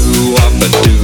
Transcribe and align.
do, 0.00 0.34
I'ma 0.36 0.66
do. 0.68 1.01